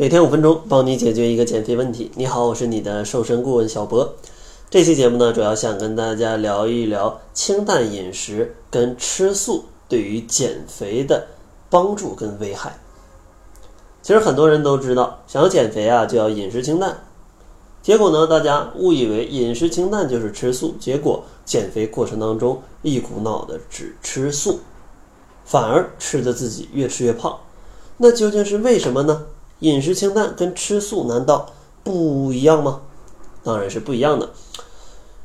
[0.00, 2.08] 每天五分钟，帮你解决一个减肥问题。
[2.14, 4.14] 你好，我是你的瘦身顾问小博。
[4.70, 11.26] 这期节目呢，主要想跟大家聊一聊清淡饮食跟吃素对于减肥的
[11.68, 12.78] 帮助跟危害。
[14.00, 16.96] 其实很多人都知道，想要减肥啊，就要饮食清淡。
[17.82, 24.60] 结果呢，大家误以为饮食清淡就是吃素，结果减肥过程当中一股脑的只吃素，
[25.44, 27.36] 反而吃的自己越吃越胖。
[27.96, 29.26] 那究竟是为什么呢？
[29.60, 31.52] 饮食清淡跟吃素难道
[31.82, 32.82] 不一样吗？
[33.42, 34.30] 当然是不一样的。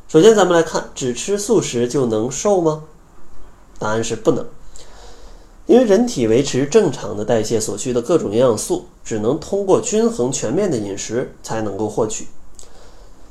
[0.08, 2.84] 首先，咱们来看，只吃素食就能瘦吗？
[3.80, 4.46] 答案是不能。
[5.66, 12.28] 因为人体维持正常的代谢所需的各种营养素，只能通过均衡全面的饮食才能够获取。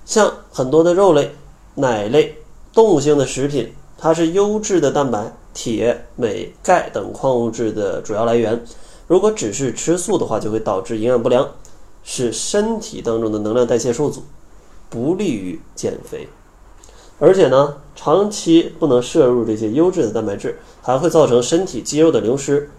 [0.05, 1.35] 像很多的肉类、
[1.75, 2.39] 奶类、
[2.73, 8.65] 动物性的食品，它是优质的蛋白、铁、镁、钙等矿物质的主要来源。
[9.13, 11.47] 如果只是吃素的话，就会导致营养不良，
[12.03, 14.23] 使身体当中的能量代谢受阻，
[14.89, 16.31] 不利于减肥。
[17.19, 22.71] 而且呢，长期不能摄入这些优质的蛋白质，还会造成身体肌肉的流失。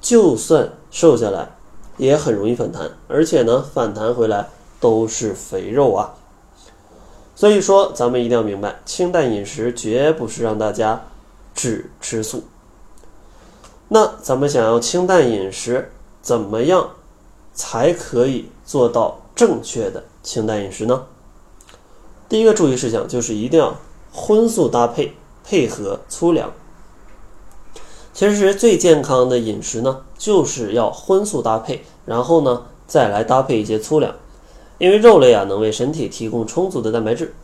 [0.00, 1.56] 就算瘦下来，
[1.96, 6.14] 也很容易反弹，而且呢，反弹回来都是肥肉啊。
[7.34, 11.06] 所以说，咱们一定要明白，清淡饮食绝不是让大家
[11.56, 12.44] 只吃素。
[13.88, 16.90] 那咱们想要清淡饮食，怎么样
[17.54, 21.04] 才可以做到正确的清淡饮食呢？
[22.28, 23.76] 第一个注意事项就是一定要
[24.12, 25.14] 荤素搭配，
[25.44, 26.52] 配合粗粮。
[28.12, 34.12] 其实最健康的饮食呢，就是要荤素搭配，然后呢再来搭配一些粗粮。
[34.78, 37.34] 因为肉类啊能为身体提供充足的蛋白质。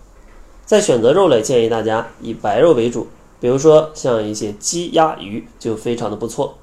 [0.64, 3.06] 在选择肉类，建议大家以白肉为主，
[3.42, 6.54] 比如说像一些鸡、鸭、鱼就非常的不错。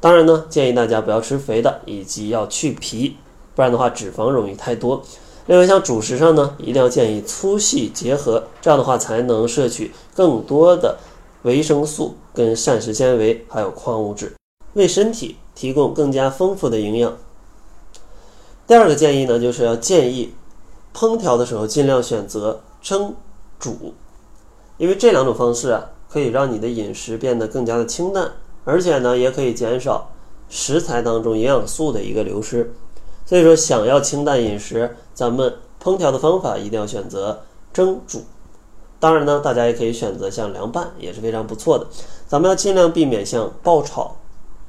[0.00, 3.16] 当然呢，建议大家不要吃肥的，以及要去皮，
[3.54, 5.02] 不然的话脂肪容易太多。
[5.46, 10.98] 另外，像主食上呢，一定要建议粗细结合，这样的话才能摄取更多的
[11.44, 14.34] 维生素、跟膳食纤维，还有矿物质，
[14.74, 17.16] 为身体提供更加丰富的营养。
[18.66, 20.34] 第二个建议呢，就是要建议
[20.94, 23.14] 烹调的时候尽量选择蒸、
[23.58, 23.94] 煮，
[24.76, 28.32] 因为这两种方式啊，可以让你的饮食变得更加的清淡，
[28.64, 30.08] 而且呢，也可以减少
[30.48, 32.72] 食材当中营养素的一个流失。
[33.26, 38.22] 所以说，想要清淡饮食，咱们烹调的方法一定要选择蒸煮。
[38.98, 41.86] 当然呢，大家也可以选择像凉拌，也是非常不错的。
[42.26, 44.16] 咱们要尽量避免像爆炒、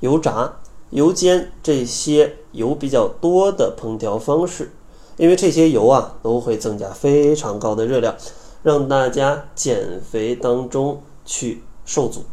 [0.02, 0.52] 油炸、
[0.90, 4.74] 油煎这些油比较多的烹调方式，
[5.16, 8.14] 因为这些油啊都会增加非常高的热量，
[8.64, 12.23] 让大家减肥当中去受阻。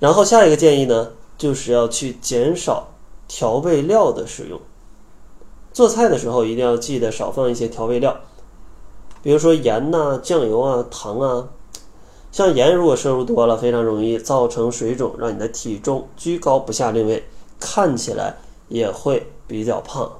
[0.00, 2.88] 然后下一个建议呢，就是要去减少
[3.28, 4.60] 调味料的使用。
[5.72, 8.16] 做菜的时候一定要记得少放一些调味料，
[9.22, 11.48] 比如说盐呐、酱油啊、糖啊。
[12.32, 17.22] 像盐如果摄入多了，非常容易造成水肿，让你的体重居高不下令位，
[17.60, 18.36] 看起来
[18.68, 20.10] 也会比较胖。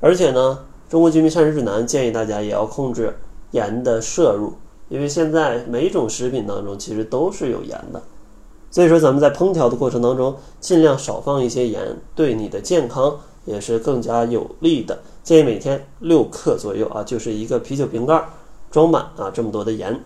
[0.00, 0.58] 而且呢，
[0.90, 3.14] 《中国居民膳食指南》建议大家也要控制
[3.50, 4.54] 盐的摄入，
[4.88, 8.02] 因为现在每种食品当中其实都是有盐的。
[8.70, 13.18] 所以说，咱们在烹调的过程当中，尽量少放一些盐，对你的健康。
[13.46, 18.26] 也是更加有利的，建议每天六克左右啊，就是一个啤酒瓶盖
[18.70, 20.02] 装满啊这么多的盐。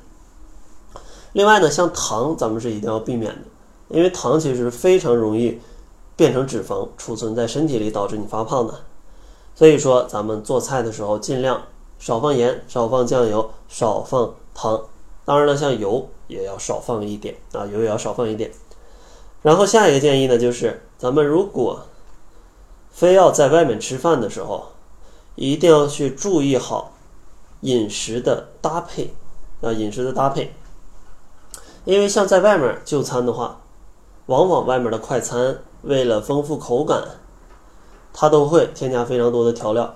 [1.34, 5.61] 另外呢，像糖咱们是一定要避免的，因为糖其实非常容易
[6.17, 8.75] 变成脂肪储存在身体里，导致你发胖的。
[9.55, 11.62] 所以说，咱们做菜的时候尽量
[12.00, 14.82] 少放盐、少放酱油、少放糖。
[15.24, 18.50] 当然了，像油也要少放一点啊，油也要少放一点。
[19.42, 21.82] 然后下一个建议呢，就是咱们如果
[22.91, 24.72] 非要在外面吃饭的时候，
[25.36, 26.92] 一定要去注意好
[27.60, 29.14] 饮食的搭配
[29.60, 30.52] 啊，饮食的搭配。
[31.84, 33.60] 因为像在外面就餐的话，
[34.26, 37.02] 往往外面的快餐为了丰富口感，
[38.12, 39.94] 它都会添加非常多的调料，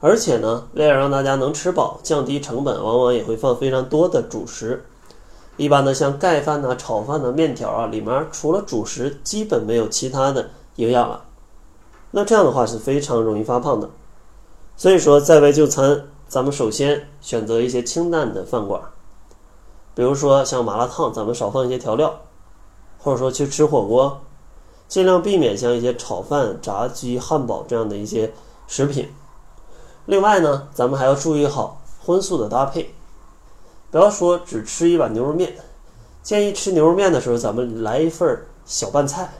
[0.00, 4.84] 而且呢，为了让大家能吃饱、降低成本，往往也会放非常多的主食。
[5.56, 11.24] 一般的像盖饭呐、炒饭呐、面条啊，里面除了主食，基本没有其他的营养了。
[12.10, 13.88] 那这样的话是非常容易发胖的，
[14.76, 18.82] 所以说在外就餐，咱们首先选择一些清淡的饭馆，
[19.94, 22.20] 比如说像麻辣烫，咱们少放一些调料，
[22.98, 24.20] 或者说去吃火锅，
[24.86, 28.32] 尽量避免像一些炒饭、炸鸡、汉堡这样的一些
[28.66, 29.08] 食品。
[30.06, 32.94] 另外呢，咱们还要注意好荤素的搭配，
[33.90, 35.54] 不要说只吃一碗牛肉面，
[36.22, 39.32] 建议吃牛肉面的时候，咱们来一份小拌菜。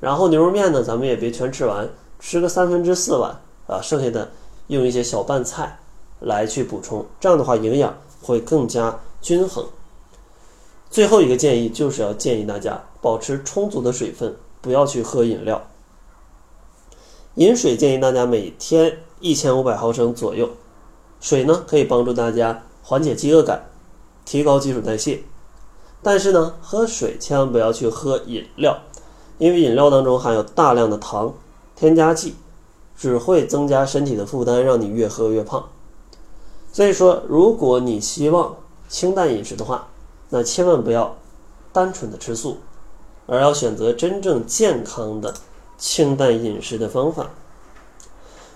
[0.00, 1.88] 然后牛肉面呢，咱们也别全吃完，
[2.20, 4.30] 吃个三分之四碗，啊，剩下的
[4.68, 5.80] 用一些小拌菜
[6.20, 9.66] 来去补充，这样的话营养会更加均衡。
[10.88, 15.60] 最后一个建议就是要建议大家保持充足的水分，不要去喝饮料。
[17.34, 20.48] 饮水建议大家每天一千五百毫升左右。
[21.20, 23.68] 水呢可以帮助大家缓解饥饿感，
[24.24, 25.22] 提高基础代谢。
[26.02, 28.78] 但是呢，喝水千万不要去喝饮料，
[29.38, 31.34] 因为饮料当中含有大量的糖、
[31.74, 32.36] 添加剂，
[32.96, 35.68] 只会增加身体的负担，让你越喝越胖。
[36.72, 38.54] 所以说，如果你希望
[38.88, 39.88] 清淡饮食的话，
[40.30, 41.16] 那千万不要
[41.72, 42.58] 单纯的吃素，
[43.26, 45.34] 而要选择真正健康的
[45.76, 47.30] 清淡饮食的方法。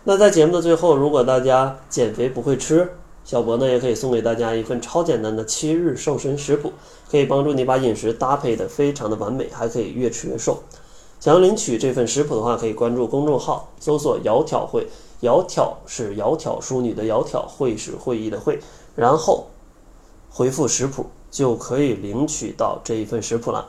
[0.04, 2.92] 那在节目的最后，如果大家减肥不会吃，
[3.24, 6.72] 小博呢也可以送给大家一份超简单的七日瘦身食谱，
[7.08, 10.60] 可以帮助你把饮食搭配的非常的完美，还可以越吃越瘦。
[11.20, 14.88] 想要领取这份食谱的话，可以关注公众号，搜索“窈窕会”，
[15.22, 18.58] 窈窕是窈窕淑女的窈窕，会是会议的会，
[18.96, 19.46] 然后
[20.28, 23.68] 回复食谱就可以领取到这一份食谱了。